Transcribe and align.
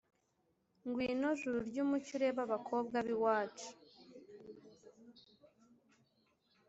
Ngwino 0.87 1.29
juru 1.39 1.57
ry’umucyo 1.69 2.11
urebe 2.17 2.39
Abakobwa 2.47 2.97
b’iwacu 3.05 3.69